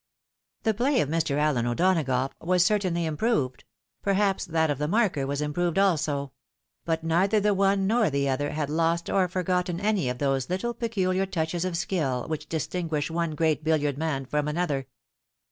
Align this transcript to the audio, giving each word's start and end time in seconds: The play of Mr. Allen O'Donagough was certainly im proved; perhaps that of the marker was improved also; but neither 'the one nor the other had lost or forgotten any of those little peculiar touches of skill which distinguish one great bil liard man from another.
The 0.63 0.73
play 0.73 0.99
of 1.01 1.09
Mr. 1.09 1.37
Allen 1.37 1.67
O'Donagough 1.67 2.31
was 2.41 2.65
certainly 2.65 3.05
im 3.05 3.17
proved; 3.17 3.65
perhaps 4.01 4.45
that 4.45 4.71
of 4.71 4.79
the 4.79 4.87
marker 4.87 5.27
was 5.27 5.41
improved 5.43 5.77
also; 5.77 6.31
but 6.85 7.03
neither 7.03 7.39
'the 7.39 7.53
one 7.53 7.85
nor 7.85 8.09
the 8.09 8.27
other 8.27 8.49
had 8.49 8.71
lost 8.71 9.11
or 9.11 9.27
forgotten 9.27 9.79
any 9.79 10.09
of 10.09 10.17
those 10.17 10.49
little 10.49 10.73
peculiar 10.73 11.27
touches 11.27 11.65
of 11.65 11.77
skill 11.77 12.27
which 12.27 12.49
distinguish 12.49 13.11
one 13.11 13.35
great 13.35 13.63
bil 13.63 13.77
liard 13.77 13.97
man 13.99 14.25
from 14.25 14.47
another. 14.47 14.87